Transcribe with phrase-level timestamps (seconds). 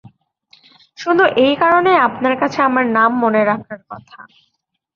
[0.97, 4.19] শুধু এই কারণেই আপনার কাছে আমার নাম মনে থাকার কথা।